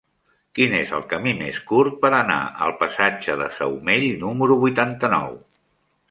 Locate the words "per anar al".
2.05-2.73